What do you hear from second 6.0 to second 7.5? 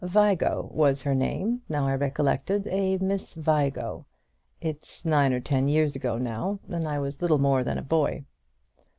now, and I was little